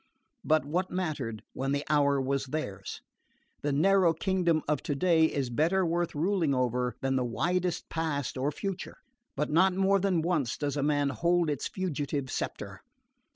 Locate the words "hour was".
1.87-2.45